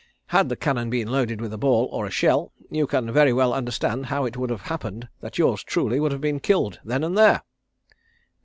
[0.29, 3.53] Had the cannon been loaded with a ball or a shell, you can very well
[3.53, 7.15] understand how it would have happened that yours truly would have been killed then and
[7.15, 7.43] there."